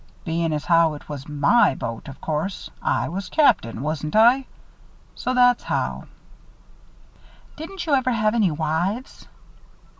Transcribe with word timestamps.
Bein' 0.25 0.51
as 0.51 0.65
how 0.65 0.95
it 0.95 1.07
was 1.07 1.29
my 1.29 1.75
boat, 1.75 2.07
of 2.07 2.19
course 2.19 2.71
I 2.81 3.07
was 3.07 3.29
Captain, 3.29 3.83
wasn't 3.83 4.15
I? 4.15 4.45
So 5.13 5.31
that's 5.35 5.61
how." 5.61 6.05
"Didn't 7.55 7.85
you 7.85 7.93
ever 7.93 8.09
have 8.11 8.33
any 8.33 8.49
wives?" 8.49 9.27